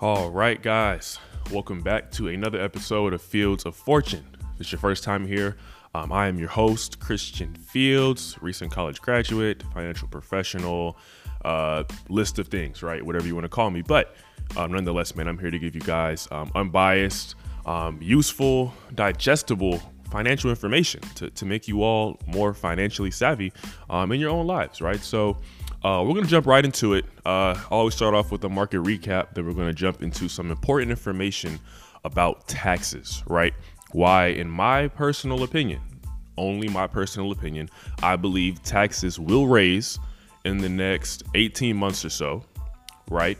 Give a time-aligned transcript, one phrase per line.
[0.00, 1.18] All right, guys,
[1.50, 4.24] welcome back to another episode of Fields of Fortune.
[4.54, 5.56] If it's your first time here,
[5.92, 10.96] um, I am your host, Christian Fields, recent college graduate, financial professional,
[11.44, 13.04] uh, list of things, right?
[13.04, 13.82] Whatever you want to call me.
[13.82, 14.14] But
[14.56, 17.34] um, nonetheless, man, I'm here to give you guys um, unbiased,
[17.66, 23.52] um, useful, digestible financial information to, to make you all more financially savvy
[23.90, 25.00] um, in your own lives, right?
[25.00, 25.38] So,
[25.84, 27.04] uh, we're going to jump right into it.
[27.24, 30.28] Uh, I always start off with a market recap, then we're going to jump into
[30.28, 31.60] some important information
[32.04, 33.54] about taxes, right?
[33.92, 35.80] Why, in my personal opinion,
[36.36, 37.70] only my personal opinion,
[38.02, 39.98] I believe taxes will raise
[40.44, 42.44] in the next 18 months or so,
[43.10, 43.38] right?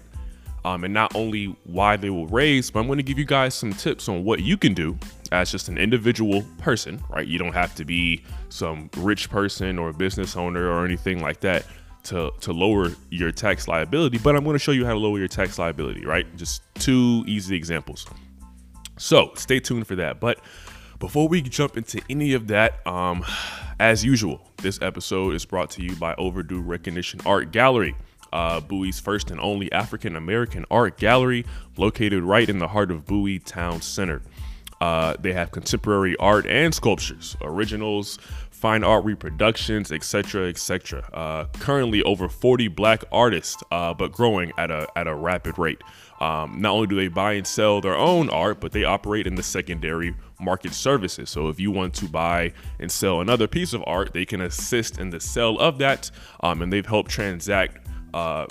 [0.64, 3.54] Um, and not only why they will raise, but I'm going to give you guys
[3.54, 4.98] some tips on what you can do
[5.32, 7.26] as just an individual person, right?
[7.26, 11.64] You don't have to be some rich person or business owner or anything like that
[12.08, 15.18] to to lower your tax liability, but I'm going to show you how to lower
[15.18, 16.26] your tax liability, right?
[16.36, 18.06] Just two easy examples.
[18.96, 20.20] So stay tuned for that.
[20.20, 20.40] But
[20.98, 23.24] before we jump into any of that, um,
[23.78, 27.94] as usual, this episode is brought to you by Overdue Recognition Art Gallery.
[28.32, 33.06] Uh, Bowie's first and only African American art gallery, located right in the heart of
[33.06, 34.20] Bowie Town Center.
[34.80, 38.18] Uh, they have contemporary art and sculptures, originals,
[38.58, 41.08] fine art reproductions, etc., etc.
[41.12, 45.80] Uh, currently, over 40 black artists, uh, but growing at a at a rapid rate.
[46.20, 49.36] Um, not only do they buy and sell their own art, but they operate in
[49.36, 51.30] the secondary market services.
[51.30, 54.98] So if you want to buy and sell another piece of art, they can assist
[54.98, 57.86] in the sale of that, um, and they've helped transact.
[58.12, 58.46] Uh,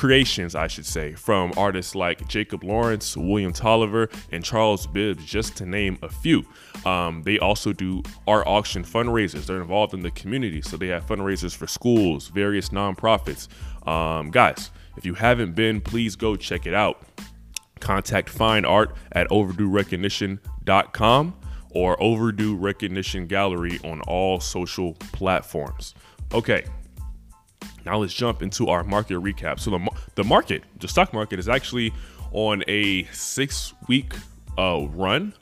[0.00, 5.58] creations, I should say, from artists like Jacob Lawrence, William Tolliver, and Charles Bibbs, just
[5.58, 6.42] to name a few.
[6.86, 9.44] Um, they also do art auction fundraisers.
[9.44, 13.48] They're involved in the community, so they have fundraisers for schools, various nonprofits.
[13.86, 17.02] Um, guys, if you haven't been, please go check it out.
[17.80, 21.34] Contact Fine Art at overduerecognition.com
[21.72, 25.94] or Overdue Recognition Gallery on all social platforms.
[26.32, 26.64] Okay,
[27.84, 29.60] now let's jump into our market recap.
[29.60, 31.92] So the the market, the stock market, is actually
[32.32, 34.14] on a six week
[34.58, 35.34] uh, run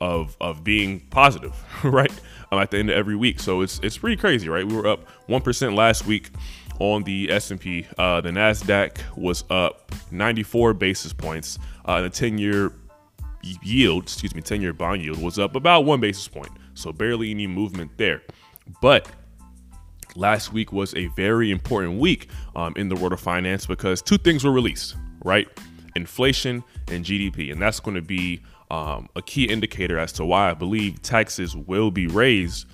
[0.00, 2.12] of of being positive, right?
[2.52, 4.66] Um, at the end of every week, so it's it's pretty crazy, right?
[4.66, 6.30] We were up one percent last week
[6.78, 7.86] on the S&P.
[7.98, 11.58] Uh, the Nasdaq was up 94 basis points.
[11.84, 12.72] Uh, the 10 year
[13.62, 16.50] yield, excuse me, 10 year bond yield was up about one basis point.
[16.74, 18.22] So barely any movement there.
[18.80, 19.08] But
[20.16, 24.18] last week was a very important week um, in the world of finance because two
[24.18, 25.48] things were released, right?
[25.96, 27.52] Inflation and GDP.
[27.52, 31.56] And that's going to be um, a key indicator as to why I believe taxes
[31.56, 32.66] will be raised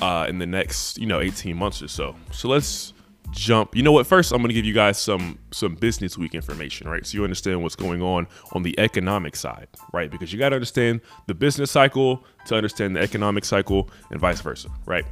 [0.00, 2.16] uh, in the next, you know, 18 months or so.
[2.32, 2.92] So let's
[3.30, 3.74] jump.
[3.74, 4.06] You know what?
[4.06, 7.06] First, I'm going to give you guys some some business week information, right?
[7.06, 10.10] So you understand what's going on on the economic side, right?
[10.10, 14.40] Because you got to understand the business cycle to understand the economic cycle and vice
[14.40, 15.04] versa, right?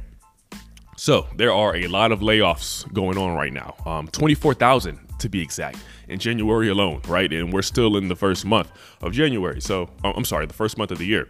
[1.01, 3.73] So there are a lot of layoffs going on right now.
[3.87, 7.33] Um, 24,000 to be exact in January alone, right?
[7.33, 9.61] And we're still in the first month of January.
[9.61, 11.27] So oh, I'm sorry, the first month of the year.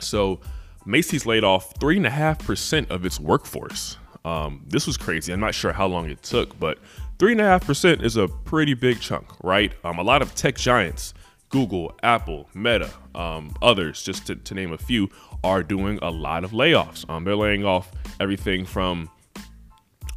[0.00, 0.38] So
[0.86, 3.98] Macy's laid off three and a half percent of its workforce.
[4.24, 5.32] Um, this was crazy.
[5.32, 6.78] I'm not sure how long it took, but
[7.18, 9.72] three and a half percent is a pretty big chunk, right?
[9.82, 11.12] Um, a lot of tech giants,
[11.48, 15.08] Google, Apple, Meta, um, others, just to, to, name a few,
[15.44, 17.08] are doing a lot of layoffs.
[17.08, 19.10] Um, they're laying off everything from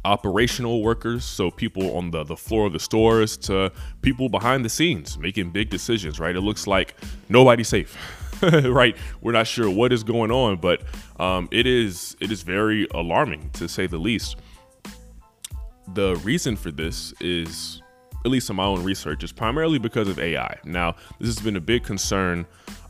[0.04, 4.68] operational workers, so people on the, the floor of the stores, to people behind the
[4.68, 6.34] scenes making big decisions, right?
[6.34, 6.94] It looks like
[7.28, 7.96] nobody's safe.
[8.66, 10.82] right we're not sure what is going on but
[11.18, 14.36] um, it is it is very alarming to say the least
[15.94, 17.82] the reason for this is
[18.24, 21.56] at least in my own research is primarily because of ai now this has been
[21.56, 22.46] a big concern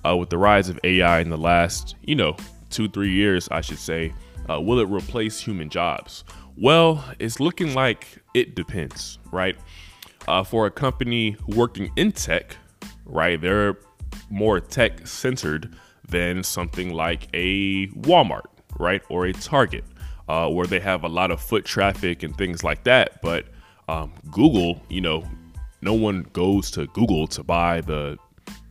[0.08, 2.36] uh, with the rise of ai in the last you know
[2.70, 4.12] two three years i should say
[4.48, 6.24] uh, will it replace human jobs?
[6.56, 9.56] Well, it's looking like it depends, right?
[10.26, 12.56] Uh, for a company working in tech,
[13.04, 13.78] right, they're
[14.30, 15.74] more tech centered
[16.08, 18.46] than something like a Walmart,
[18.78, 19.84] right, or a Target,
[20.28, 23.20] uh, where they have a lot of foot traffic and things like that.
[23.22, 23.46] But
[23.88, 25.24] um, Google, you know,
[25.80, 28.18] no one goes to Google to buy the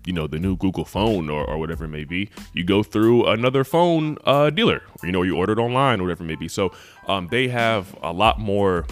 [0.08, 3.28] you know the new Google phone or, or whatever it may be, you go through
[3.28, 6.48] another phone uh, dealer, or, you know, you ordered online, or whatever it may be.
[6.48, 6.72] So
[7.08, 8.88] um, they have a lot more,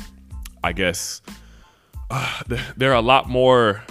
[0.63, 1.21] I guess,
[2.11, 2.41] uh,
[2.77, 3.83] they're a lot more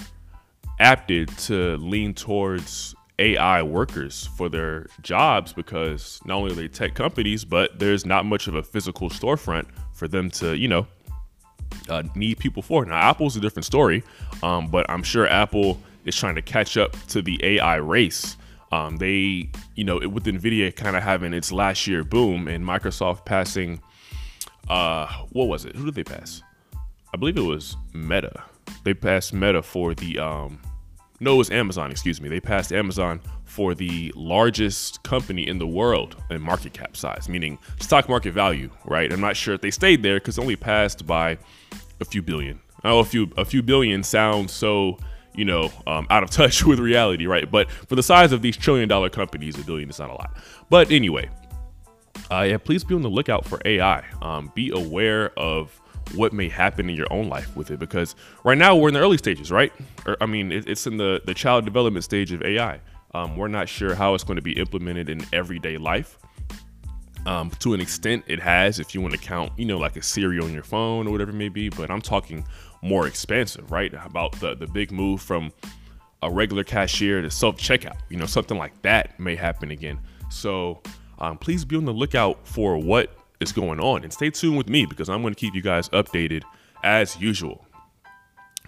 [0.81, 6.95] apted to lean towards AI workers for their jobs because not only are they tech
[6.95, 10.87] companies, but there's not much of a physical storefront for them to, you know,
[11.89, 12.85] uh, need people for.
[12.85, 14.03] Now, Apple's a different story,
[14.43, 18.37] um, but I'm sure Apple is trying to catch up to the AI race.
[18.73, 23.25] Um, they, you know, with Nvidia kind of having its last year boom and Microsoft
[23.25, 23.81] passing,
[24.69, 25.77] uh, what was it?
[25.77, 26.43] Who did they pass?
[27.13, 28.43] I believe it was Meta.
[28.85, 30.61] They passed Meta for the, um,
[31.21, 31.91] no, it was Amazon.
[31.91, 32.29] Excuse me.
[32.29, 37.59] They passed Amazon for the largest company in the world in market cap size, meaning
[37.81, 38.69] stock market value.
[38.85, 39.13] Right?
[39.13, 41.39] I'm not sure if they stayed there because only passed by
[42.01, 42.61] a few billion.
[42.83, 44.99] Oh, a few a few billion sounds so
[45.35, 47.51] you know um, out of touch with reality, right?
[47.51, 50.37] But for the size of these trillion dollar companies, a billion is not a lot.
[50.71, 51.29] But anyway,
[52.31, 54.05] uh, yeah, please be on the lookout for AI.
[54.23, 55.81] Um, be aware of
[56.15, 58.15] what may happen in your own life with it because
[58.45, 59.73] right now we're in the early stages, right?
[60.07, 62.81] Or, I mean, it, it's in the the child development stage of AI.
[63.15, 66.19] Um, we're not sure how it's going to be implemented in everyday life.
[67.27, 70.03] Um, to an extent, it has, if you want to count, you know, like a
[70.03, 71.71] Siri on your phone or whatever it may be.
[71.71, 72.45] But I'm talking
[72.85, 73.93] more expansive, right?
[74.05, 75.51] About the the big move from
[76.23, 77.97] a regular cashier to self checkout.
[78.09, 79.99] You know, something like that may happen again.
[80.31, 80.83] So
[81.19, 84.69] um, please be on the lookout for what is going on and stay tuned with
[84.69, 86.43] me because I'm going to keep you guys updated
[86.83, 87.65] as usual.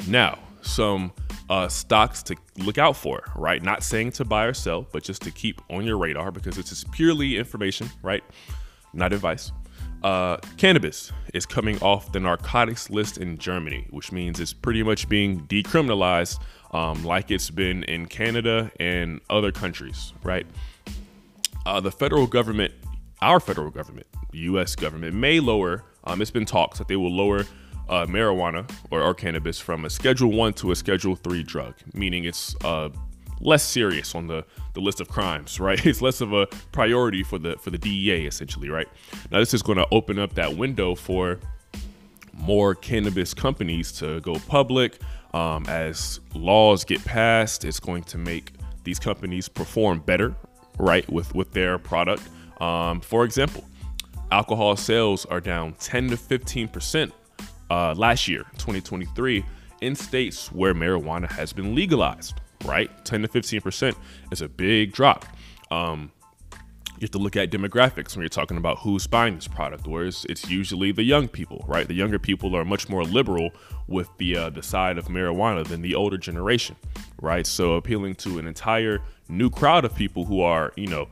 [0.09, 1.13] Now, some
[1.49, 3.63] uh, stocks to look out for, right?
[3.63, 6.71] Not saying to buy or sell, but just to keep on your radar because it's
[6.71, 8.25] just purely information, right?
[8.93, 9.53] Not advice.
[10.03, 15.09] Uh, cannabis is coming off the narcotics list in Germany, which means it's pretty much
[15.09, 16.39] being decriminalized
[16.73, 20.47] um, like it's been in Canada and other countries, right?
[21.65, 22.73] Uh, the federal government,
[23.23, 27.13] our federal government, the US government, may lower, um, it's been talks that they will
[27.13, 27.45] lower
[27.89, 32.25] uh, marijuana or, or, cannabis from a Schedule One to a Schedule Three drug, meaning
[32.25, 32.89] it's uh,
[33.41, 34.45] less serious on the,
[34.75, 35.85] the list of crimes, right?
[35.85, 38.89] It's less of a priority for the for the DEA essentially, right?
[39.31, 41.39] Now this is going to open up that window for
[42.33, 44.99] more cannabis companies to go public.
[45.35, 48.53] Um, as laws get passed, it's going to make
[48.85, 50.35] these companies perform better,
[50.79, 52.23] right, with with their product.
[52.61, 53.65] Um, for example,
[54.31, 57.13] alcohol sales are down 10 to 15 percent
[57.71, 59.45] uh, last year, 2023,
[59.81, 62.91] in states where marijuana has been legalized, right?
[63.05, 63.95] 10 to 15%
[64.31, 65.27] is a big drop.
[65.71, 66.13] Um,
[66.95, 70.25] you have to look at demographics when you're talking about who's buying this product, whereas
[70.31, 71.87] it's usually the young people, right?
[71.87, 73.51] The younger people are much more liberal
[73.87, 76.75] with the uh, the side of marijuana than the older generation,
[77.21, 77.47] right?
[77.47, 81.09] So appealing to an entire new crowd of people who are, you know,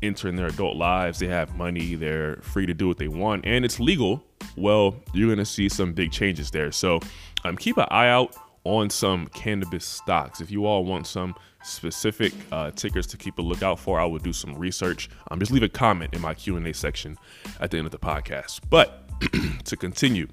[0.00, 3.66] entering their adult lives, they have money, they're free to do what they want, and
[3.66, 4.24] it's legal
[4.58, 6.72] well, you're going to see some big changes there.
[6.72, 7.00] So
[7.44, 8.34] um, keep an eye out
[8.68, 10.40] on some cannabis stocks.
[10.40, 14.18] If you all want some specific uh, tickers to keep a lookout for, I will
[14.18, 15.08] do some research.
[15.30, 17.16] Um, just leave a comment in my Q&A section
[17.60, 18.60] at the end of the podcast.
[18.68, 19.04] But
[19.64, 20.28] to continue,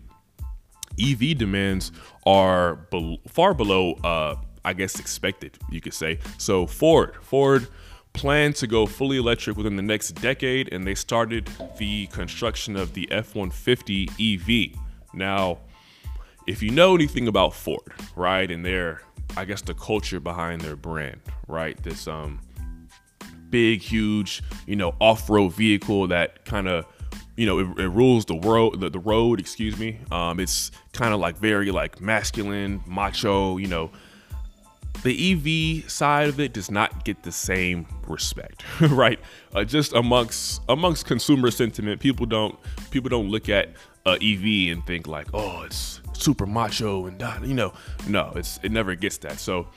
[1.02, 1.92] EV demands
[2.26, 4.36] are be- far below, uh,
[4.66, 6.20] I guess, expected, you could say.
[6.38, 7.68] So Ford, Ford
[8.14, 12.94] plan to go fully electric within the next decade, and they started the construction of
[12.94, 14.80] the F 150 EV.
[15.14, 15.60] Now,
[16.48, 19.02] if you know anything about Ford, right, and their,
[19.36, 22.40] I guess, the culture behind their brand, right, this um,
[23.50, 26.86] big, huge, you know, off road vehicle that kind of
[27.38, 30.00] you know, it, it, rules the road, the, the road, excuse me.
[30.10, 33.92] Um, it's kind of like very like masculine, macho, you know,
[35.04, 39.20] the EV side of it does not get the same respect, right?
[39.54, 42.58] Uh, just amongst amongst consumer sentiment, people don't
[42.90, 43.74] people don't look at
[44.06, 47.74] a EV and think like, oh, it's super macho and you know,
[48.08, 49.40] no, it's it never gets that.
[49.40, 49.68] So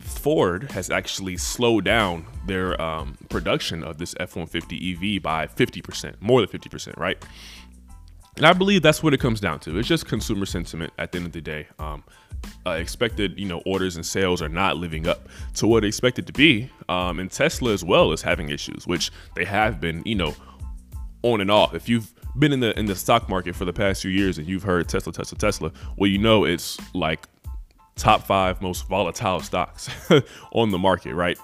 [0.00, 6.40] Ford has actually slowed down their um, production of this F-150 EV by 50%, more
[6.40, 7.22] than 50%, right?
[8.36, 9.78] And I believe that's what it comes down to.
[9.78, 11.68] It's just consumer sentiment at the end of the day.
[11.78, 12.04] Um,
[12.66, 16.32] uh, expected, you know, orders and sales are not living up to what expected to
[16.32, 16.70] be.
[16.88, 20.34] Um, and Tesla as well is having issues, which they have been, you know,
[21.22, 21.74] on and off.
[21.74, 24.46] If you've been in the in the stock market for the past few years and
[24.46, 27.28] you've heard Tesla, Tesla, Tesla, well, you know it's like
[27.96, 29.88] top five most volatile stocks
[30.52, 31.38] on the market, right?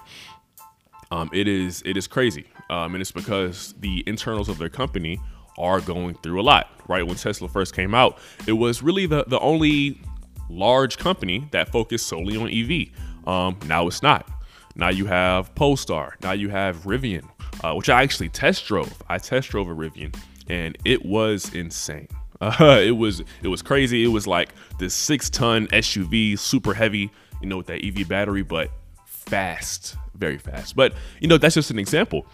[1.11, 5.19] Um, it is it is crazy, um, and it's because the internals of their company
[5.57, 6.69] are going through a lot.
[6.87, 8.17] Right when Tesla first came out,
[8.47, 10.01] it was really the the only
[10.49, 13.27] large company that focused solely on EV.
[13.27, 14.29] Um, now it's not.
[14.75, 16.15] Now you have Polestar.
[16.21, 17.27] Now you have Rivian,
[17.63, 19.03] uh, which I actually test drove.
[19.09, 20.15] I test drove a Rivian,
[20.49, 22.07] and it was insane.
[22.41, 24.03] Uh, it was it was crazy.
[24.03, 28.41] It was like this six ton SUV, super heavy, you know, with that EV battery,
[28.41, 28.71] but
[29.05, 30.75] fast, very fast.
[30.75, 32.25] But you know, that's just an example.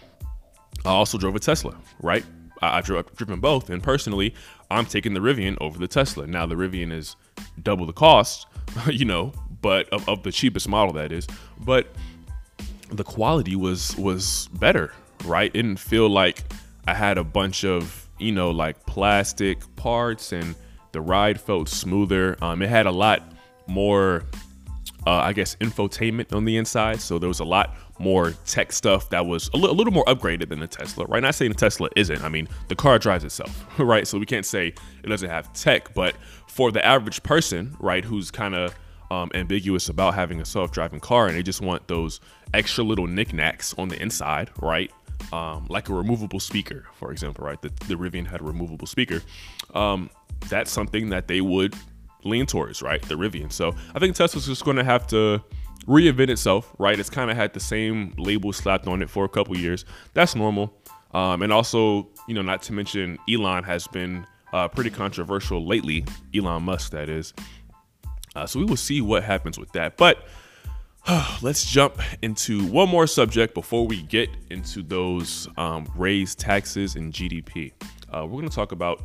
[0.86, 2.24] I also drove a Tesla, right?
[2.62, 4.34] I've driven both, and personally,
[4.70, 6.26] I'm taking the Rivian over the Tesla.
[6.26, 7.16] Now the Rivian is
[7.62, 8.46] double the cost,
[8.90, 11.26] you know, but of, of the cheapest model that is,
[11.60, 11.88] but
[12.90, 14.92] the quality was was better,
[15.24, 15.50] right?
[15.50, 16.44] It didn't feel like
[16.86, 20.54] I had a bunch of you know like plastic parts, and
[20.92, 22.36] the ride felt smoother.
[22.42, 23.22] Um, it had a lot
[23.66, 24.24] more,
[25.06, 29.10] uh, I guess, infotainment on the inside, so there was a lot more tech stuff
[29.10, 31.22] that was a, li- a little more upgraded than the Tesla, right?
[31.22, 32.22] Not saying the Tesla isn't.
[32.22, 34.06] I mean, the car drives itself, right?
[34.06, 34.68] So we can't say
[35.02, 36.14] it doesn't have tech, but
[36.46, 38.74] for the average person, right, who's kind of
[39.10, 42.20] um, ambiguous about having a self-driving car and they just want those
[42.52, 44.90] extra little knickknacks on the inside, right?
[45.32, 47.60] Um, like a removable speaker, for example, right?
[47.60, 49.20] The, the Rivian had a removable speaker.
[49.74, 50.08] Um,
[50.48, 51.74] that's something that they would
[52.24, 53.02] lean towards, right?
[53.02, 53.52] The Rivian.
[53.52, 55.42] So I think Tesla's just going to have to
[55.86, 56.98] reinvent itself, right?
[56.98, 59.84] It's kind of had the same label slapped on it for a couple years.
[60.14, 60.72] That's normal.
[61.12, 66.04] Um, and also, you know, not to mention Elon has been uh, pretty controversial lately.
[66.34, 67.32] Elon Musk, that is.
[68.34, 69.96] Uh, so we will see what happens with that.
[69.96, 70.26] But
[71.42, 77.12] let's jump into one more subject before we get into those um, raised taxes and
[77.12, 77.72] GDP.
[78.12, 79.02] Uh, we're going to talk about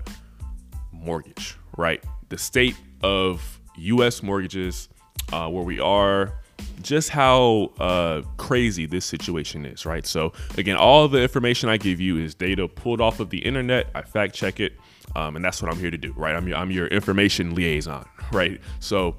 [0.92, 2.04] mortgage, right?
[2.30, 4.22] The state of U.S.
[4.22, 4.90] mortgages,
[5.32, 6.34] uh, where we are,
[6.82, 10.06] just how uh, crazy this situation is, right?
[10.06, 13.88] So, again, all the information I give you is data pulled off of the internet.
[13.96, 14.74] I fact check it,
[15.16, 16.36] um, and that's what I'm here to do, right?
[16.36, 18.60] I'm your, I'm your information liaison, right?
[18.80, 19.16] So,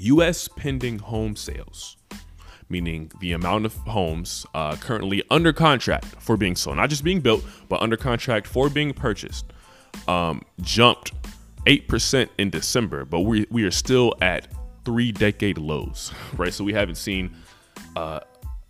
[0.00, 0.48] U.S.
[0.48, 1.96] pending home sales,
[2.70, 7.20] meaning the amount of homes uh, currently under contract for being sold, not just being
[7.20, 9.46] built, but under contract for being purchased,
[10.08, 11.12] um, jumped
[11.66, 14.48] 8% in December, but we, we are still at
[14.86, 16.52] three decade lows, right?
[16.52, 17.36] So we haven't seen
[17.94, 18.20] uh,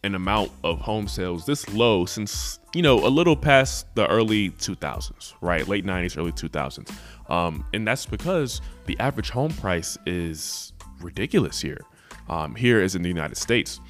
[0.02, 4.50] an amount of home sales this low since, you know, a little past the early
[4.50, 5.68] 2000s, right?
[5.68, 6.90] Late 90s, early 2000s.
[7.30, 10.72] Um, and that's because the average home price is
[11.02, 11.80] ridiculous here.
[12.28, 13.80] Um, here is in the United States.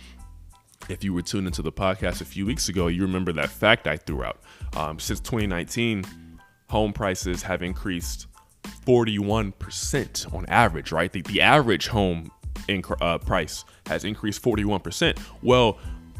[0.88, 3.86] If you were tuned into the podcast a few weeks ago, you remember that fact
[3.86, 4.40] I threw out.
[4.76, 6.04] Um, since 2019,
[6.68, 8.26] home prices have increased
[8.86, 11.12] 41% on average, right?
[11.12, 12.30] The, the average home
[12.68, 15.18] in, uh, price has increased 41%.
[15.42, 15.78] Well,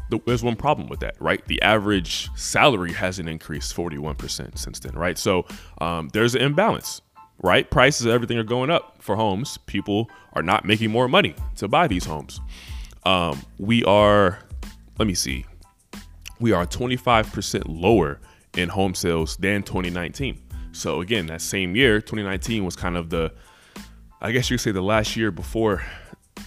[0.09, 1.45] the, there's one problem with that, right?
[1.47, 5.17] The average salary hasn't increased 41% since then, right?
[5.17, 5.45] So
[5.79, 7.01] um, there's an imbalance,
[7.41, 7.69] right?
[7.69, 9.57] Prices of everything are going up for homes.
[9.65, 12.39] People are not making more money to buy these homes.
[13.03, 14.39] Um, we are,
[14.99, 15.45] let me see,
[16.39, 18.19] we are 25% lower
[18.55, 20.39] in home sales than 2019.
[20.71, 23.33] So again, that same year, 2019 was kind of the,
[24.21, 25.83] I guess you could say the last year before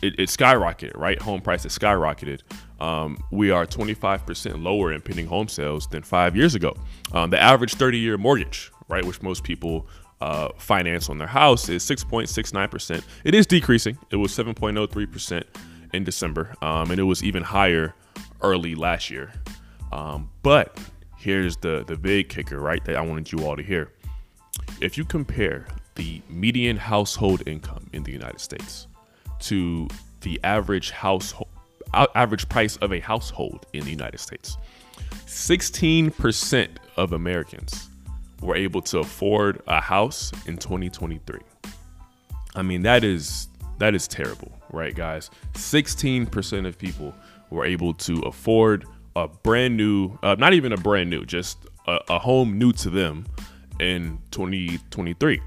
[0.02, 1.20] it, it skyrocketed, right?
[1.22, 2.40] Home prices skyrocketed.
[2.80, 6.76] Um, we are 25% lower in pending home sales than five years ago.
[7.12, 9.86] Um, the average 30 year mortgage, right, which most people
[10.24, 13.04] uh, finance on their house, is 6.69%.
[13.24, 13.98] It is decreasing.
[14.10, 15.44] It was 7.03%
[15.92, 17.94] in December, um, and it was even higher
[18.40, 19.32] early last year.
[19.92, 20.80] Um, but
[21.18, 22.82] here's the the big kicker, right?
[22.86, 23.92] That I wanted you all to hear.
[24.80, 28.88] If you compare the median household income in the United States
[29.40, 29.86] to
[30.22, 31.48] the average household
[32.14, 34.56] average price of a household in the United States,
[35.26, 37.90] 16% of Americans
[38.40, 41.40] were able to afford a house in 2023.
[42.54, 43.48] I mean, that is
[43.78, 45.30] that is terrible, right guys?
[45.54, 47.14] 16% of people
[47.50, 48.84] were able to afford
[49.16, 52.90] a brand new, uh, not even a brand new, just a, a home new to
[52.90, 53.26] them
[53.80, 55.40] in 2023.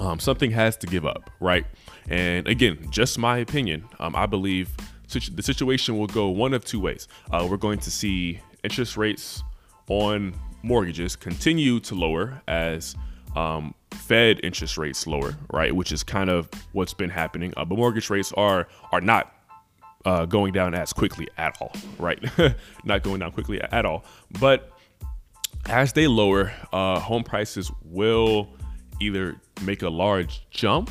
[0.00, 1.64] Um, something has to give up, right?
[2.08, 3.84] And again, just my opinion.
[3.98, 4.70] Um, I believe
[5.08, 7.08] the situation will go one of two ways.
[7.30, 9.42] Uh, we're going to see interest rates
[9.88, 12.96] on mortgages continue to lower as
[13.36, 15.74] um, Fed interest rates lower, right?
[15.74, 17.52] Which is kind of what's been happening.
[17.56, 19.34] Uh, but mortgage rates are are not
[20.04, 22.22] uh, going down as quickly at all, right?
[22.84, 24.04] not going down quickly at all.
[24.40, 24.72] But
[25.66, 28.48] as they lower, uh, home prices will
[29.00, 30.90] either make a large jump,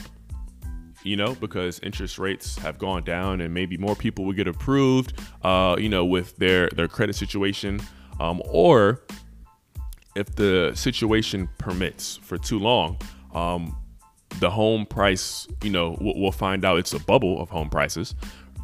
[1.03, 5.19] you know, because interest rates have gone down and maybe more people will get approved,
[5.43, 7.81] uh, you know, with their their credit situation,
[8.19, 9.01] um, or
[10.15, 12.97] if the situation permits for too long,
[13.33, 13.75] um,
[14.39, 18.15] the home price, you know, we'll, we'll find out it's a bubble of home prices,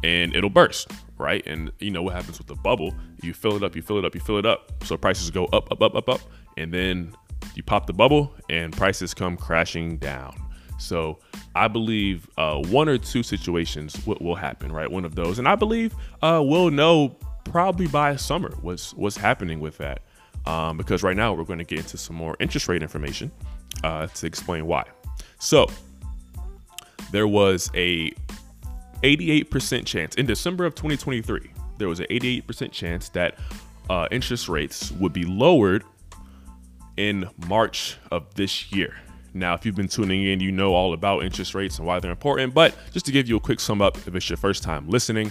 [0.02, 1.46] and it'll burst, right?
[1.46, 2.94] And you know what happens with the bubble?
[3.22, 4.84] You fill it up, you fill it up, you fill it up.
[4.84, 6.20] So prices go up, up, up, up, up,
[6.56, 7.14] and then
[7.54, 10.34] you pop the bubble and prices come crashing down.
[10.78, 11.18] So
[11.56, 14.90] I believe uh, one or two situations w- will happen, right?
[14.90, 19.58] One of those, and I believe uh, we'll know probably by summer what's what's happening
[19.58, 20.02] with that.
[20.46, 23.30] Um, because right now we're going to get into some more interest rate information
[23.84, 24.84] uh, to explain why.
[25.38, 25.66] So
[27.12, 28.12] there was a
[29.02, 31.50] 88% chance in December of 2023.
[31.78, 33.38] There was an 88% chance that
[33.88, 35.84] uh, interest rates would be lowered
[36.96, 38.96] in March of this year.
[39.34, 42.10] Now, if you've been tuning in, you know all about interest rates and why they're
[42.10, 42.54] important.
[42.54, 45.30] But just to give you a quick sum up, if it's your first time listening,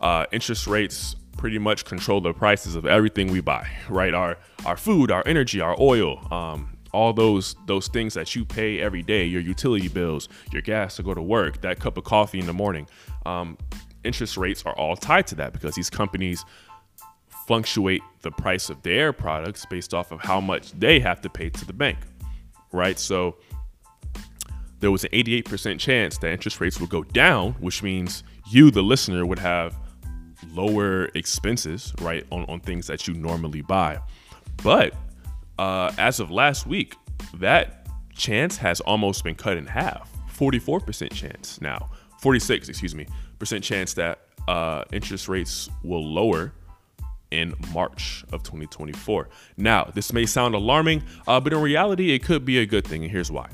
[0.00, 4.12] uh, interest rates pretty much control the prices of everything we buy, right?
[4.12, 8.78] Our our food, our energy, our oil, um, all those those things that you pay
[8.78, 12.38] every day, your utility bills, your gas to go to work, that cup of coffee
[12.38, 12.86] in the morning.
[13.24, 13.56] Um,
[14.04, 16.44] interest rates are all tied to that because these companies
[17.46, 21.48] fluctuate the price of their products based off of how much they have to pay
[21.48, 21.98] to the bank,
[22.70, 22.98] right?
[22.98, 23.38] So
[24.80, 28.82] there was an 88% chance that interest rates would go down, which means you, the
[28.82, 29.76] listener, would have
[30.54, 34.00] lower expenses, right, on, on things that you normally buy.
[34.62, 34.94] But
[35.58, 36.96] uh, as of last week,
[37.34, 43.06] that chance has almost been cut in half 44% chance now, 46, excuse me,
[43.38, 46.52] percent chance that uh, interest rates will lower
[47.30, 49.28] in March of 2024.
[49.56, 53.02] Now, this may sound alarming, uh, but in reality, it could be a good thing,
[53.02, 53.48] and here's why.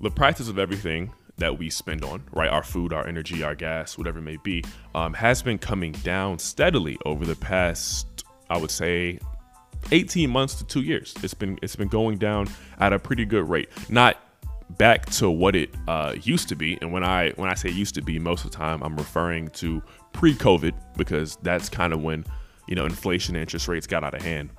[0.00, 2.48] The prices of everything that we spend on, right?
[2.48, 4.64] Our food, our energy, our gas, whatever it may be,
[4.94, 9.18] um, has been coming down steadily over the past, I would say,
[9.92, 11.14] 18 months to two years.
[11.22, 13.68] It's been it's been going down at a pretty good rate.
[13.88, 14.18] Not
[14.70, 16.78] back to what it uh, used to be.
[16.80, 19.48] And when I when I say used to be, most of the time I'm referring
[19.48, 22.24] to pre-COVID because that's kind of when
[22.66, 24.50] you know inflation and interest rates got out of hand.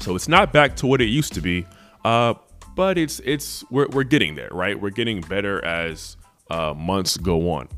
[0.00, 1.66] So it's not back to what it used to be,
[2.04, 2.34] uh,
[2.76, 4.78] but it's it's we're we're getting there, right?
[4.80, 6.16] We're getting better as
[6.50, 7.68] uh, months go on.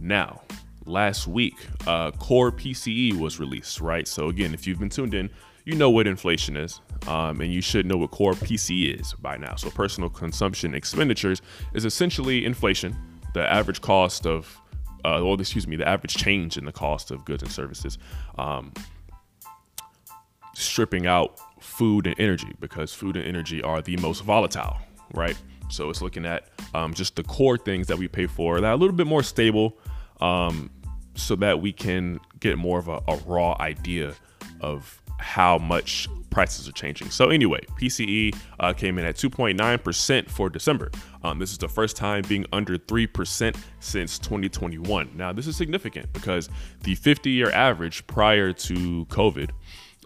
[0.00, 0.42] Now,
[0.84, 4.06] last week, uh, core PCE was released, right?
[4.06, 5.30] So again, if you've been tuned in,
[5.64, 9.36] you know what inflation is, um, and you should know what core PCE is by
[9.36, 9.54] now.
[9.54, 11.40] So, personal consumption expenditures
[11.72, 12.96] is essentially inflation,
[13.32, 14.60] the average cost of,
[15.04, 17.96] uh, or excuse me, the average change in the cost of goods and services,
[18.38, 18.72] um,
[20.54, 24.76] stripping out food and energy because food and energy are the most volatile,
[25.14, 25.36] right?
[25.70, 28.72] So, it's looking at um, just the core things that we pay for that are
[28.72, 29.78] a little bit more stable
[30.20, 30.70] um,
[31.14, 34.14] so that we can get more of a, a raw idea
[34.60, 37.10] of how much prices are changing.
[37.10, 40.90] So anyway, PCE uh, came in at 2.9% for December.
[41.22, 45.10] Um, this is the first time being under 3% since 2021.
[45.14, 46.48] Now, this is significant because
[46.82, 49.50] the 50-year average prior to COVID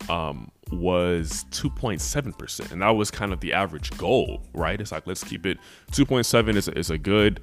[0.08, 2.72] um, was 2.7%.
[2.72, 4.80] And that was kind of the average goal, right?
[4.80, 5.58] It's like, let's keep it
[5.92, 7.40] 2.7 is, is a good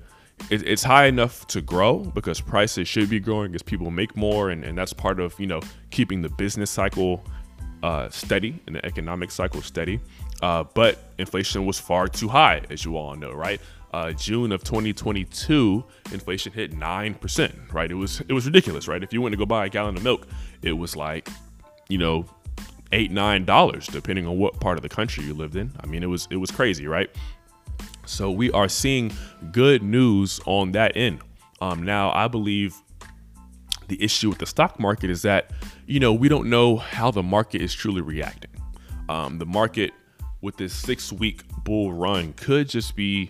[0.50, 4.64] it's high enough to grow because prices should be growing as people make more and,
[4.64, 5.62] and that's part of you know
[5.92, 7.24] keeping the business cycle
[7.84, 10.00] uh, steady and the economic cycle steady.
[10.42, 13.62] Uh, but inflation was far too high, as you all know, right?
[13.94, 17.92] Uh, June of 2022, inflation hit nine percent, right?
[17.92, 19.04] It was it was ridiculous, right?
[19.04, 20.28] If you went to go buy a gallon of milk,
[20.64, 21.30] it was like,
[21.90, 22.26] you know,
[22.94, 25.72] eight nine dollars, depending on what part of the country you lived in.
[25.82, 27.10] I mean, it was it was crazy, right?
[28.06, 29.12] So we are seeing
[29.52, 31.20] good news on that end.
[31.62, 32.76] Um, now, I believe
[33.88, 35.52] the issue with the stock market is that,
[35.86, 38.52] you know, we don't know how the market is truly reacting.
[39.10, 39.92] Um, the market
[40.42, 43.30] with this six week bull run could just be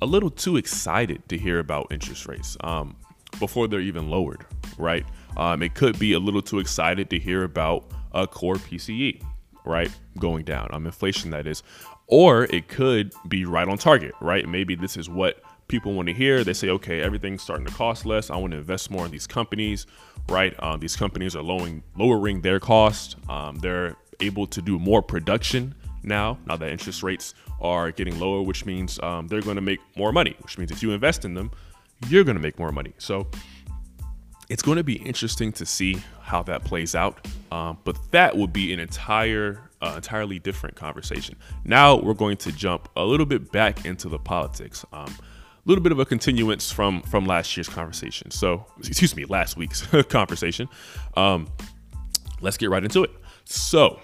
[0.00, 2.96] a little too excited to hear about interest rates um,
[3.38, 4.46] before they're even lowered,
[4.78, 5.04] right?
[5.36, 9.22] Um, it could be a little too excited to hear about a core PCE,
[9.64, 9.90] right?
[10.18, 11.62] Going down, um, inflation that is.
[12.06, 14.48] Or it could be right on target, right?
[14.48, 16.42] Maybe this is what people want to hear.
[16.42, 18.30] They say, okay, everything's starting to cost less.
[18.30, 19.86] I want to invest more in these companies,
[20.28, 20.54] right?
[20.62, 23.16] Um, these companies are lowering lowering their cost.
[23.28, 26.38] Um, they're able to do more production now.
[26.46, 30.12] Now that interest rates are getting lower, which means um, they're going to make more
[30.12, 30.34] money.
[30.42, 31.50] Which means if you invest in them,
[32.08, 32.92] you're going to make more money.
[32.98, 33.28] So
[34.50, 37.26] it's going to be interesting to see how that plays out.
[37.52, 41.36] Um, but that would be an entire, uh, entirely different conversation.
[41.64, 44.84] Now we're going to jump a little bit back into the politics.
[44.92, 48.30] Um, a little bit of a continuance from from last year's conversation.
[48.30, 50.68] So, excuse me, last week's conversation.
[51.16, 51.48] Um,
[52.40, 53.10] let's get right into it.
[53.44, 54.00] So,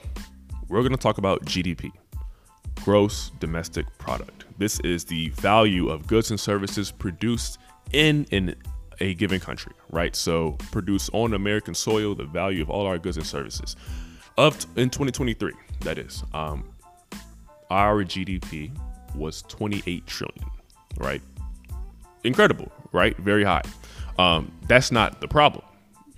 [0.68, 1.90] we're going to talk about GDP,
[2.84, 4.44] gross domestic product.
[4.58, 7.58] This is the value of goods and services produced
[7.92, 8.54] in in
[9.00, 10.14] a given country, right?
[10.16, 13.76] So, produce on American soil, the value of all our goods and services.
[14.38, 16.64] Of in 2023, that is, um,
[17.70, 18.70] our GDP
[19.14, 20.44] was 28 trillion,
[20.98, 21.22] right?
[22.26, 23.16] incredible, right?
[23.18, 23.62] Very high.
[24.18, 25.64] Um, that's not the problem.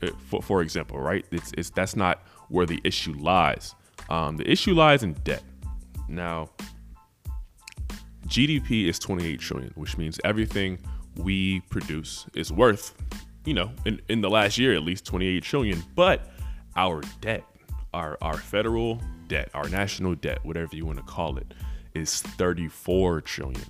[0.03, 1.25] Uh, for, for example, right?
[1.31, 3.75] It's, it's that's not where the issue lies.
[4.09, 5.43] Um, the issue lies in debt.
[6.09, 6.51] Now,
[8.27, 10.79] GDP is 28 trillion, which means everything
[11.18, 12.94] we produce is worth,
[13.44, 15.83] you know, in, in the last year at least 28 trillion.
[15.94, 16.31] But
[16.76, 17.44] our debt,
[17.92, 21.52] our our federal debt, our national debt, whatever you want to call it,
[21.94, 23.64] is 34 trillion.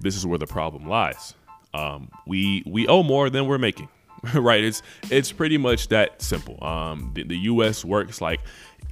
[0.00, 1.34] This is where the problem lies.
[1.74, 3.88] Um, we we owe more than we're making,
[4.34, 4.62] right?
[4.62, 6.62] It's it's pretty much that simple.
[6.64, 7.84] Um, the, the U.S.
[7.84, 8.40] works like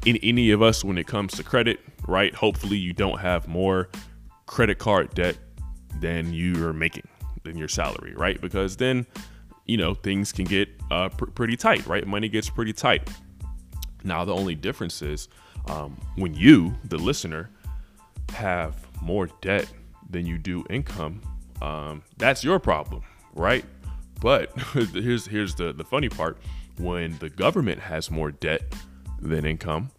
[0.04, 2.34] in any of us when it comes to credit, right?
[2.34, 3.88] Hopefully, you don't have more
[4.46, 5.36] credit card debt
[6.00, 7.04] than you're making
[7.44, 8.40] than your salary, right?
[8.40, 9.06] Because then,
[9.66, 12.06] you know, things can get uh, pr- pretty tight, right?
[12.06, 13.08] Money gets pretty tight.
[14.04, 15.28] Now, the only difference is
[15.66, 17.50] um, when you, the listener,
[18.30, 19.70] have more debt
[20.10, 21.20] than you do income,
[21.60, 23.02] um, that's your problem,
[23.34, 23.64] right?
[24.20, 26.38] But here's here's the the funny part:
[26.78, 28.62] when the government has more debt
[29.20, 29.90] than income,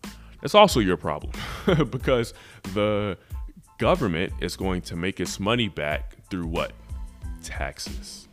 [0.41, 1.34] that's also your problem
[1.89, 2.34] because
[2.73, 3.17] the
[3.77, 6.73] government is going to make its money back through what?
[7.43, 8.27] Taxes.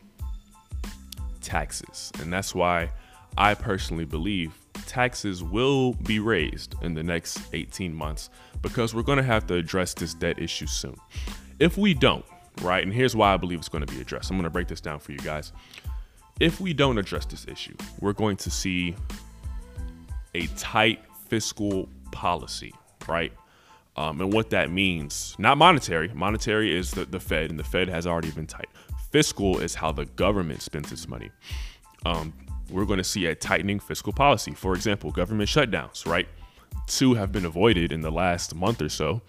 [1.40, 2.12] Taxes.
[2.20, 2.90] And that's why
[3.37, 4.53] I personally believe
[4.87, 8.31] taxes will be raised in the next 18 months
[8.62, 10.96] because we're going to have to address this debt issue soon.
[11.59, 12.25] If we don't,
[12.62, 14.31] right, and here's why I believe it's going to be addressed.
[14.31, 15.53] I'm going to break this down for you guys.
[16.40, 18.96] If we don't address this issue, we're going to see
[20.35, 22.73] a tight fiscal policy,
[23.07, 23.33] right?
[23.96, 26.09] Um, and what that means, not monetary.
[26.09, 28.68] Monetary is the, the Fed, and the Fed has already been tight.
[29.11, 31.31] Fiscal is how the government spends its money.
[32.07, 32.33] Um,
[32.70, 34.53] we're going to see a tightening fiscal policy.
[34.53, 36.29] For example, government shutdowns, right?
[36.87, 39.20] Two have been avoided in the last month or so.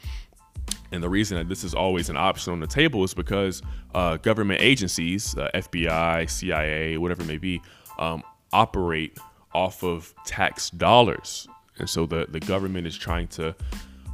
[0.91, 3.62] And the reason that this is always an option on the table is because
[3.96, 7.62] uh, government agencies, uh, FBI, CIA, whatever it may be,
[7.98, 9.17] um, operate
[9.54, 11.48] off of tax dollars.
[11.78, 13.56] And so the, the government is trying to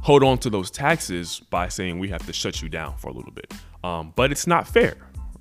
[0.00, 3.12] hold on to those taxes by saying we have to shut you down for a
[3.12, 3.52] little bit.
[3.82, 4.96] Um, but it's not fair,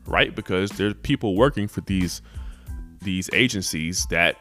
[0.07, 0.33] right?
[0.33, 2.21] Because there's people working for these
[3.01, 4.37] these agencies that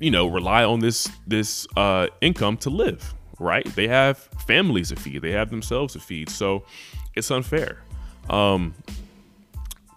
[0.00, 3.64] you know rely on this this uh, income to live, right?
[3.76, 6.64] They have families to feed, they have themselves to feed, so
[7.14, 7.82] it's unfair.
[8.28, 8.74] Um,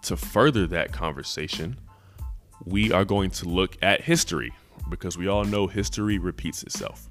[0.02, 1.78] to further that conversation,
[2.64, 4.52] we are going to look at history
[4.90, 7.08] because we all know history repeats itself.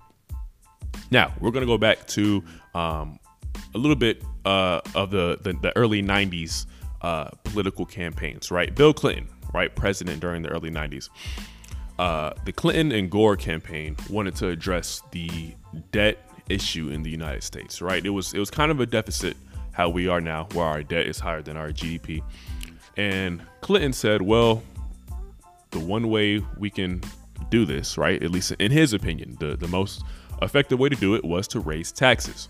[1.10, 2.44] Now we're going to go back to
[2.76, 3.20] um,
[3.74, 6.66] a little bit uh, of the, the, the early '90s
[7.04, 8.52] uh, political campaigns.
[8.52, 11.10] Right, Bill Clinton, right, president during the early '90s.
[12.00, 15.54] Uh, the Clinton and Gore campaign wanted to address the
[15.92, 17.82] debt issue in the United States.
[17.82, 19.38] Right, it was it was kind of a deficit
[19.74, 22.24] how we are now, where our debt is higher than our GDP.
[22.96, 24.64] And Clinton said, well,
[25.72, 27.02] the one way we can
[27.50, 30.04] do this, right, at least in his opinion, the, the most
[30.42, 32.50] effective way to do it was to raise taxes.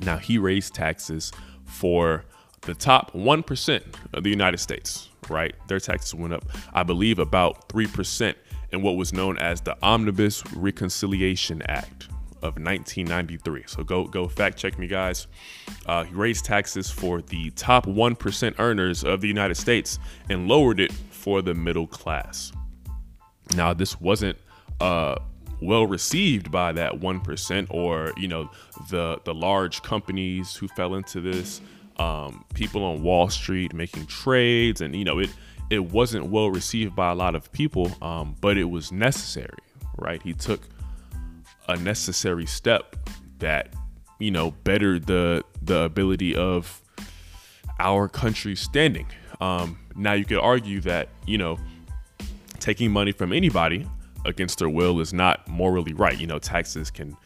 [0.00, 1.32] Now, he raised taxes
[1.64, 2.24] for
[2.62, 5.54] the top 1% of the United States, right?
[5.68, 6.44] Their taxes went up,
[6.74, 8.34] I believe, about 3%
[8.72, 12.08] in what was known as the Omnibus Reconciliation Act
[12.42, 13.64] of 1993.
[13.66, 15.26] So go go fact check me, guys.
[15.86, 20.80] Uh, he raised taxes for the top 1% earners of the United States and lowered
[20.80, 22.52] it for the middle class.
[23.54, 24.38] Now, this wasn't
[24.80, 25.16] uh,
[25.60, 28.50] well received by that 1% or you know
[28.88, 31.60] the the large companies who fell into this
[32.00, 35.30] um, people on wall street making trades and you know it
[35.68, 39.58] it wasn't well received by a lot of people um, but it was necessary
[39.98, 40.62] right he took
[41.68, 42.96] a necessary step
[43.38, 43.74] that
[44.18, 46.80] you know bettered the the ability of
[47.78, 49.06] our country's standing
[49.40, 51.58] um, now you could argue that you know
[52.60, 53.86] taking money from anybody
[54.24, 56.18] against their will is not morally right.
[56.18, 57.16] You know, taxes can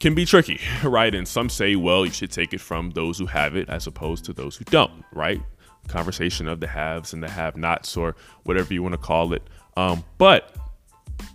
[0.00, 1.14] can be tricky, right?
[1.14, 4.24] And some say, well, you should take it from those who have it as opposed
[4.26, 5.40] to those who don't, right?
[5.88, 9.42] Conversation of the haves and the have-nots, or whatever you want to call it.
[9.76, 10.54] Um, but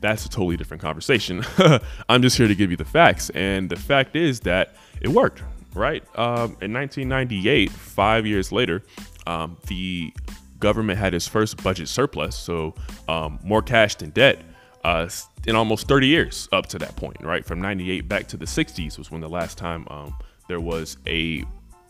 [0.01, 1.43] that's a totally different conversation.
[2.09, 5.43] I'm just here to give you the facts, and the fact is that it worked,
[5.73, 6.03] right?
[6.17, 8.83] Um, in 1998, five years later,
[9.27, 10.13] um, the
[10.59, 12.75] government had its first budget surplus, so
[13.07, 14.39] um, more cash than debt
[14.83, 15.09] uh,
[15.45, 17.45] in almost 30 years up to that point, right?
[17.45, 20.15] From 98 back to the 60s was when the last time um,
[20.47, 21.43] there was a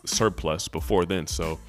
[0.06, 1.28] surplus before then.
[1.28, 1.60] So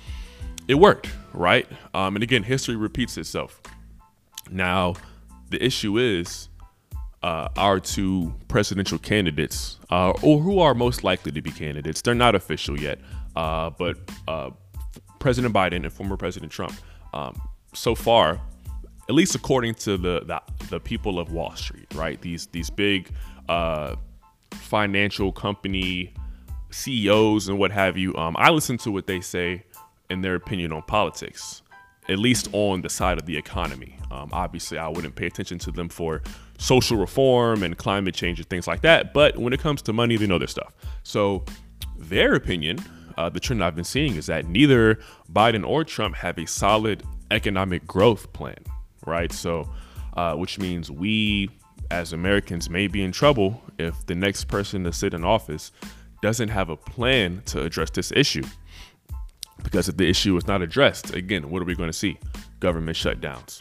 [0.68, 1.66] it worked, right?
[1.94, 3.60] Um, and again, history repeats itself.
[4.50, 4.94] Now,
[5.50, 6.48] the issue is
[7.22, 12.14] uh, our two presidential candidates, uh, or who are most likely to be candidates, they're
[12.14, 12.98] not official yet,
[13.36, 14.50] uh, but uh,
[15.18, 16.74] President Biden and former President Trump,
[17.12, 17.40] um,
[17.74, 18.40] so far,
[19.10, 22.20] at least according to the, the, the people of Wall Street, right?
[22.20, 23.10] These these big
[23.48, 23.96] uh,
[24.52, 26.14] financial company
[26.70, 28.14] CEOs and what have you.
[28.14, 29.64] Um, I listen to what they say
[30.10, 31.62] in their opinion on politics,
[32.08, 33.98] at least on the side of the economy.
[34.12, 36.22] Um, obviously, I wouldn't pay attention to them for
[36.58, 39.12] social reform and climate change and things like that.
[39.12, 40.72] But when it comes to money, they know their stuff.
[41.02, 41.44] So
[41.98, 42.78] their opinion,
[43.18, 45.00] uh, the trend I've been seeing is that neither
[45.32, 48.58] Biden or Trump have a solid economic growth plan,
[49.06, 49.32] right?
[49.32, 49.70] So,
[50.14, 51.50] uh, which means we
[51.90, 55.72] as Americans may be in trouble if the next person to sit in office
[56.22, 58.44] doesn't have a plan to address this issue.
[59.62, 62.18] Because if the issue is not addressed, again, what are we going to see?
[62.60, 63.60] Government shutdowns.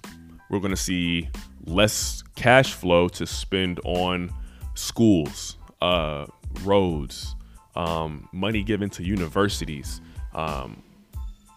[0.49, 1.29] We're going to see
[1.65, 4.31] less cash flow to spend on
[4.75, 6.25] schools, uh,
[6.63, 7.35] roads,
[7.75, 10.01] um, money given to universities,
[10.33, 10.81] um,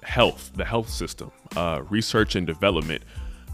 [0.03, 3.03] health, the health system, uh, research and development,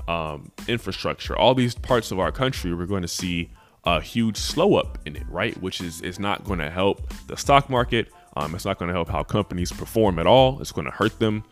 [0.09, 3.51] um, infrastructure, all these parts of our country, we're going to see
[3.85, 5.57] a huge slow up in it, right?
[5.62, 8.09] Which is is not going to help the stock market.
[8.37, 10.61] Um, it's not going to help how companies perform at all.
[10.61, 11.44] It's going to hurt them,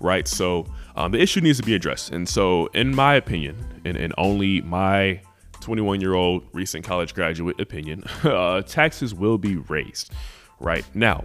[0.00, 0.26] right?
[0.26, 0.66] So
[0.96, 2.10] um, the issue needs to be addressed.
[2.10, 5.20] And so, in my opinion, and, and only my
[5.60, 10.12] 21 year old recent college graduate opinion, uh, taxes will be raised,
[10.60, 10.84] right?
[10.94, 11.24] Now,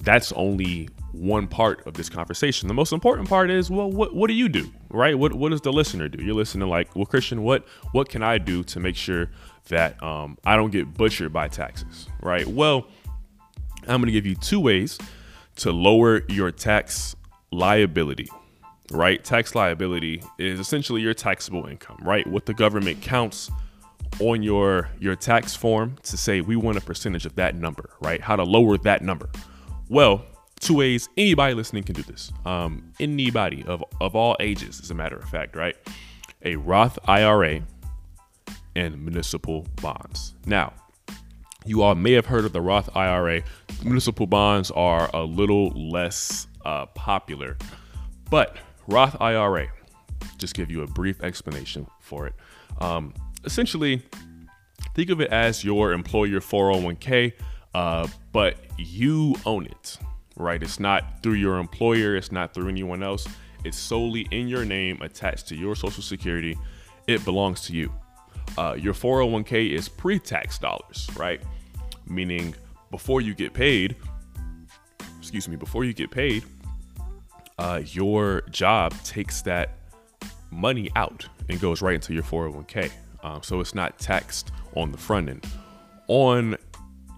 [0.00, 2.68] that's only one part of this conversation.
[2.68, 5.18] The most important part is, well, what what do you do, right?
[5.18, 6.22] What what does the listener do?
[6.22, 9.30] You're listening like, well, Christian, what what can I do to make sure
[9.68, 12.46] that um, I don't get butchered by taxes, right?
[12.46, 12.86] Well,
[13.82, 14.98] I'm going to give you two ways
[15.56, 17.16] to lower your tax
[17.50, 18.28] liability,
[18.90, 19.22] right?
[19.24, 22.26] Tax liability is essentially your taxable income, right?
[22.26, 23.50] What the government counts
[24.20, 28.20] on your your tax form to say we want a percentage of that number, right?
[28.20, 29.28] How to lower that number.
[29.88, 30.24] Well,
[30.60, 32.32] two ways anybody listening can do this.
[32.44, 35.76] Um, anybody of, of all ages, as a matter of fact, right?
[36.42, 37.62] A Roth IRA
[38.74, 40.34] and municipal bonds.
[40.46, 40.72] Now,
[41.64, 43.42] you all may have heard of the Roth IRA.
[43.82, 47.56] Municipal bonds are a little less uh, popular,
[48.30, 49.68] but Roth IRA,
[50.38, 52.34] just give you a brief explanation for it.
[52.80, 53.14] Um,
[53.44, 54.02] essentially,
[54.94, 57.32] think of it as your employer 401k
[57.76, 59.98] uh, but you own it,
[60.36, 60.62] right?
[60.62, 63.26] It's not through your employer, it's not through anyone else.
[63.64, 66.56] It's solely in your name, attached to your Social Security.
[67.06, 67.92] It belongs to you.
[68.56, 71.40] Uh, your 401k is pre tax dollars, right?
[72.06, 72.54] Meaning
[72.90, 73.96] before you get paid,
[75.18, 76.44] excuse me, before you get paid,
[77.58, 79.78] uh, your job takes that
[80.50, 82.90] money out and goes right into your 401k.
[83.22, 85.44] Um, so it's not taxed on the front end.
[86.08, 86.56] On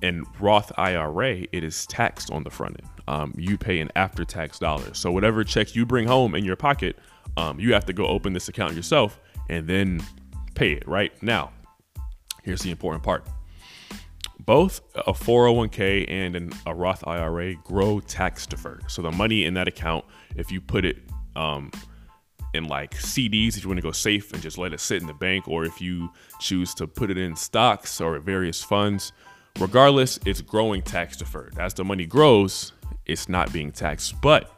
[0.02, 2.90] in Roth IRA, it is taxed on the front end.
[3.08, 4.94] Um, you pay an after tax dollar.
[4.94, 6.98] So whatever check you bring home in your pocket,
[7.36, 10.02] um, you have to go open this account yourself and then
[10.54, 11.52] pay it right now.
[12.42, 13.26] Here's the important part.
[14.40, 18.84] Both a 401k and an, a Roth IRA grow tax deferred.
[18.90, 20.04] So the money in that account,
[20.36, 20.96] if you put it
[21.36, 21.70] um,
[22.54, 25.06] in like CDs, if you want to go safe and just let it sit in
[25.06, 29.12] the bank, or if you choose to put it in stocks or various funds,
[29.58, 31.58] Regardless, it's growing tax deferred.
[31.58, 32.72] As the money grows,
[33.06, 34.20] it's not being taxed.
[34.20, 34.52] But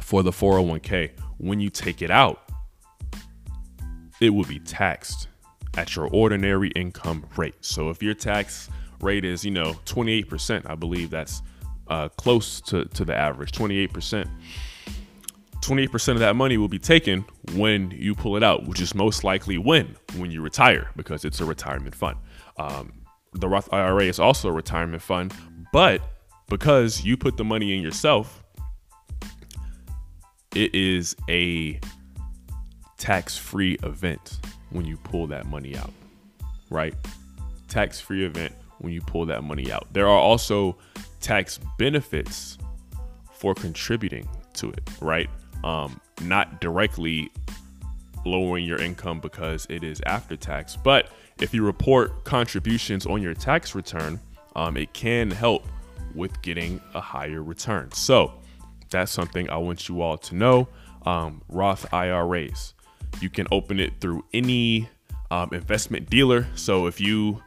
[0.00, 2.42] for the 401k, when you take it out,
[4.20, 5.28] it will be taxed
[5.76, 7.54] at your ordinary income rate.
[7.60, 8.68] So if your tax
[9.00, 11.42] rate is, you know, 28%, I believe that's
[11.88, 14.28] uh, close to, to the average, 28%.
[15.60, 19.22] 28% of that money will be taken when you pull it out, which is most
[19.22, 19.94] likely when?
[20.16, 22.18] When you retire, because it's a retirement fund.
[22.56, 22.92] Um,
[23.34, 25.34] the Roth IRA is also a retirement fund,
[25.72, 26.02] but
[26.48, 28.42] because you put the money in yourself,
[30.54, 31.80] it is a
[32.98, 34.38] tax free event
[34.70, 35.92] when you pull that money out,
[36.70, 36.94] right?
[37.68, 39.86] Tax free event when you pull that money out.
[39.92, 40.76] There are also
[41.20, 42.58] tax benefits
[43.32, 45.30] for contributing to it, right?
[45.64, 47.30] Um, not directly
[48.24, 51.08] lowering your income because it is after tax, but
[51.42, 54.20] if you report contributions on your tax return,
[54.54, 55.66] um, it can help
[56.14, 57.90] with getting a higher return.
[57.92, 58.34] So
[58.90, 60.68] that's something I want you all to know.
[61.04, 62.74] Um, Roth IRAs,
[63.20, 64.88] you can open it through any
[65.30, 66.46] um, investment dealer.
[66.54, 67.42] So if you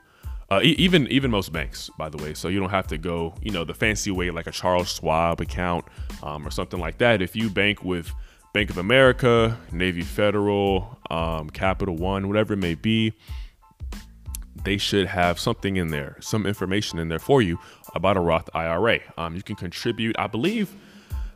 [0.51, 3.51] uh, even even most banks, by the way, so you don't have to go, you
[3.51, 5.85] know, the fancy way like a Charles Schwab account
[6.21, 7.21] um, or something like that.
[7.21, 8.11] If you bank with
[8.53, 13.13] Bank of America, Navy Federal, um, Capital One, whatever it may be,
[14.65, 17.59] they should have something in there, some information in there for you
[17.93, 18.99] about a Roth IRA.
[19.17, 20.75] Um, you can contribute, I believe,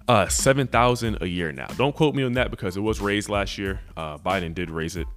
[0.08, 1.68] uh, seven thousand a year now.
[1.78, 3.80] Don't quote me on that because it was raised last year.
[3.96, 5.08] Uh, Biden did raise it,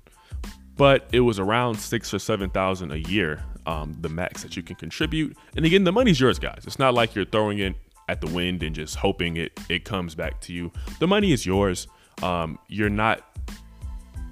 [0.77, 4.63] but it was around six or seven thousand a year, um, the max that you
[4.63, 5.37] can contribute.
[5.57, 6.63] And again, the money's yours, guys.
[6.67, 7.75] It's not like you're throwing it
[8.09, 10.71] at the wind and just hoping it it comes back to you.
[11.01, 11.89] The money is yours.
[12.23, 13.25] Um, you're not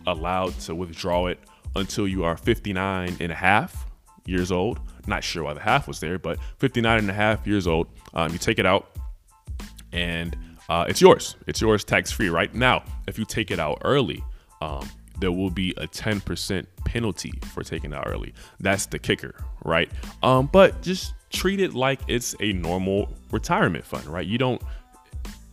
[0.06, 1.38] allowed to withdraw it
[1.76, 3.86] until you are 59 and a half
[4.26, 4.80] years old.
[5.06, 7.88] Not sure why the half was there, but 59 and a half years old.
[8.14, 8.96] Um, you take it out
[9.92, 10.36] and
[10.68, 11.36] uh, it's yours.
[11.46, 12.84] It's yours tax free right now.
[13.08, 14.22] If you take it out early,
[14.60, 18.32] um, there will be a 10% penalty for taking it out early.
[18.60, 19.90] That's the kicker, right?
[20.22, 24.26] Um, but just treat it like it's a normal retirement fund, right?
[24.26, 24.62] You don't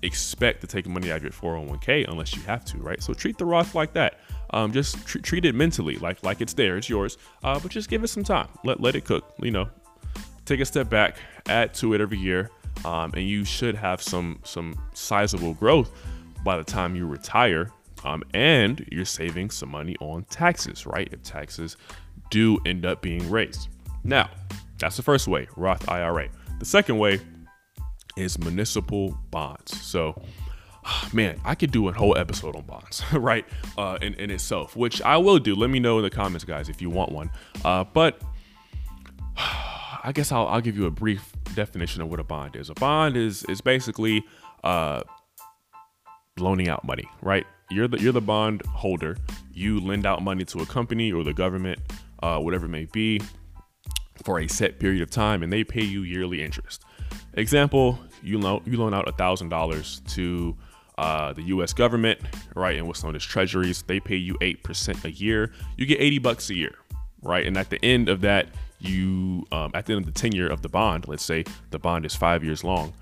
[0.04, 3.02] expect to take money out of your 401k unless you have to, right?
[3.02, 4.20] So treat the Roth like that.
[4.52, 7.18] Um, just tr- treat it mentally, like like it's there, it's yours.
[7.44, 8.48] Uh, but just give it some time.
[8.64, 9.34] Let let it cook.
[9.42, 9.70] You know,
[10.46, 12.50] take a step back, add to it every year,
[12.86, 15.92] um, and you should have some some sizable growth
[16.44, 17.72] by the time you retire.
[18.04, 21.10] Um, and you're saving some money on taxes, right?
[21.12, 21.78] If taxes
[22.30, 23.70] do end up being raised.
[24.04, 24.30] Now,
[24.78, 26.30] that's the first way, Roth IRA.
[26.60, 27.20] The second way
[28.16, 29.80] is municipal bonds.
[29.82, 30.22] So,
[31.14, 33.46] man, I could do a whole episode on bonds, right?
[33.78, 35.56] Uh, in, in itself, which I will do.
[35.56, 37.30] Let me know in the comments, guys, if you want one.
[37.64, 38.22] Uh, but
[39.38, 42.70] I guess I'll, I'll give you a brief definition of what a bond is.
[42.70, 44.24] A bond is is basically
[44.64, 45.02] uh,
[46.40, 47.46] loaning out money, right?
[47.70, 49.18] You're the you're the bond holder.
[49.54, 51.80] You lend out money to a company or the government,
[52.22, 53.20] uh, whatever it may be,
[54.24, 56.84] for a set period of time, and they pay you yearly interest.
[57.34, 60.56] Example: you loan you loan out thousand dollars to
[60.98, 61.74] uh, the U.S.
[61.74, 62.20] government,
[62.56, 63.84] right, and what's known as treasuries.
[63.84, 65.52] They pay you eight percent a year.
[65.78, 66.76] You get eighty bucks a year,
[67.22, 68.48] right, and at the end of that,
[68.80, 72.06] you um, at the end of the tenure of the bond, let's say the bond
[72.06, 72.94] is five years long,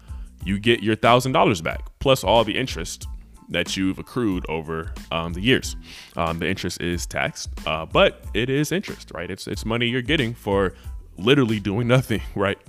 [0.44, 3.08] you get your thousand dollars back plus all the interest
[3.50, 5.76] that you've accrued over um, the years.
[6.16, 9.30] Um, the interest is taxed, uh, but it is interest, right?
[9.30, 10.74] It's it's money you're getting for
[11.18, 12.60] literally doing nothing, right?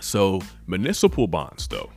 [0.00, 1.90] So municipal bonds, though,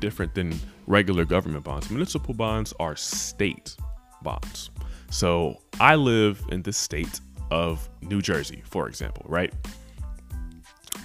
[0.00, 0.54] different than
[0.86, 1.90] regular government bonds.
[1.90, 3.76] Municipal bonds are state
[4.22, 4.70] bonds.
[5.10, 9.52] So I live in the state of New Jersey, for example, right?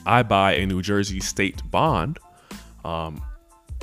[0.06, 2.17] I buy a New Jersey state bond,
[2.84, 3.21] um,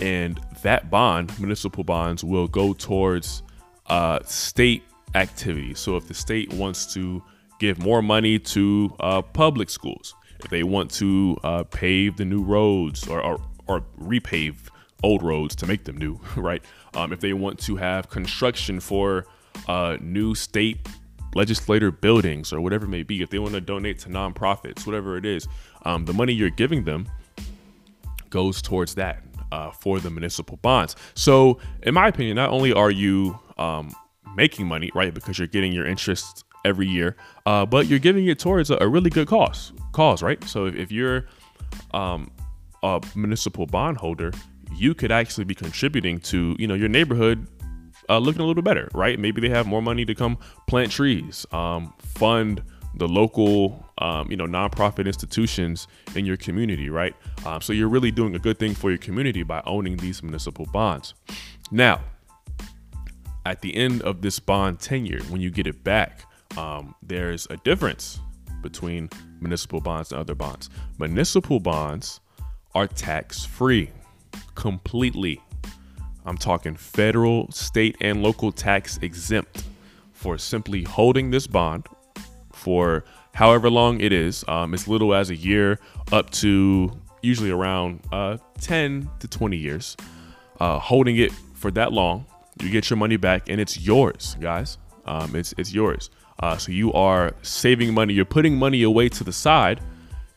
[0.01, 3.43] and that bond, municipal bonds, will go towards
[3.87, 4.83] uh, state
[5.15, 5.79] activities.
[5.79, 7.23] So if the state wants to
[7.59, 12.43] give more money to uh, public schools, if they want to uh, pave the new
[12.43, 14.57] roads or, or, or, repave
[15.03, 16.63] old roads to make them new, right?
[16.95, 19.27] Um, if they want to have construction for
[19.67, 20.87] uh, new state
[21.35, 25.17] legislator buildings or whatever it may be, if they want to donate to nonprofits, whatever
[25.17, 25.47] it is,
[25.85, 27.09] um, the money you're giving them
[28.31, 30.97] goes towards that uh, for the municipal bonds.
[31.15, 33.95] So, in my opinion, not only are you um,
[34.35, 38.39] making money, right, because you're getting your interest every year, uh, but you're giving it
[38.39, 40.43] towards a, a, really good cause, cause, right?
[40.45, 41.27] So, if, if you're
[41.93, 42.31] um,
[42.83, 44.33] a municipal bond holder,
[44.79, 47.47] you could actually be contributing to, you know, your neighborhood
[48.09, 49.19] uh, looking a little better, right?
[49.19, 52.63] Maybe they have more money to come plant trees, um, fund
[52.95, 57.15] the local, um, you know, nonprofit institutions in your community, right?
[57.45, 60.67] Um, so you're really doing a good thing for your community by owning these municipal
[60.67, 61.15] bonds.
[61.71, 62.01] Now,
[63.45, 66.25] at the end of this bond tenure, when you get it back,
[66.57, 68.21] um, there's a difference
[68.63, 69.11] between
[69.41, 70.71] municipal bonds and other bonds.
[70.99, 72.21] Municipal bonds
[72.75, 73.91] are tax free
[74.59, 75.41] completely.
[76.27, 79.63] I'm talking federal, state, and local tax exempt
[80.13, 81.87] for simply holding this bond
[82.53, 85.79] for however long it is, um, as little as a year
[86.11, 86.91] up to
[87.23, 89.97] usually around uh, 10 to 20 years.
[90.59, 92.27] Uh, holding it for that long,
[92.61, 94.77] you get your money back and it's yours, guys.
[95.05, 96.11] Um, it's, it's yours.
[96.41, 99.81] Uh, so you are saving money, you're putting money away to the side,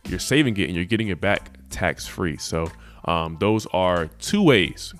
[0.08, 2.38] you're saving it, and you're getting it back tax free.
[2.38, 2.70] So
[3.06, 4.94] um, those are two ways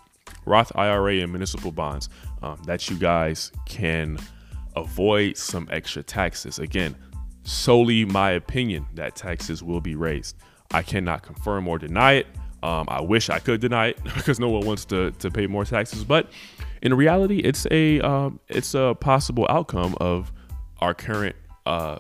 [0.46, 2.10] Roth IRA and municipal bonds
[2.42, 4.18] um, that you guys can
[4.76, 6.60] avoid some extra taxes.
[6.60, 6.96] Again,
[7.44, 10.36] solely my opinion that taxes will be raised.
[10.72, 12.28] I cannot confirm or deny it.
[12.64, 15.66] Um, I wish I could deny it because no one wants to, to pay more
[15.66, 16.30] taxes, but
[16.82, 20.32] in reality, it's a um, it's a possible outcome of
[20.80, 21.36] our current
[21.66, 22.00] uh,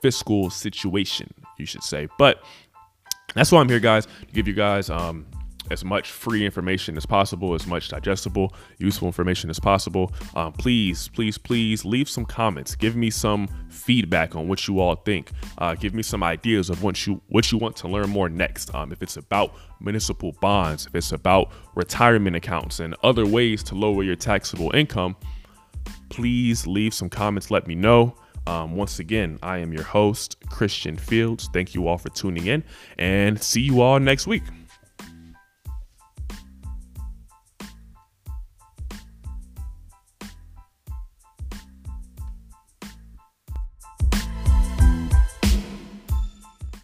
[0.00, 2.08] fiscal situation, you should say.
[2.16, 2.42] But
[3.34, 5.26] that's why I'm here, guys, to give you guys um,
[5.70, 10.12] as much free information as possible, as much digestible, useful information as possible.
[10.34, 12.74] Um, please, please, please leave some comments.
[12.74, 15.30] Give me some feedback on what you all think.
[15.58, 18.74] Uh, give me some ideas of what you what you want to learn more next.
[18.74, 23.74] Um, if it's about municipal bonds, if it's about retirement accounts and other ways to
[23.74, 25.16] lower your taxable income,
[26.10, 27.50] please leave some comments.
[27.50, 28.14] Let me know.
[28.46, 31.48] Um, once again, I am your host, Christian Fields.
[31.52, 32.62] Thank you all for tuning in
[32.98, 34.42] and see you all next week.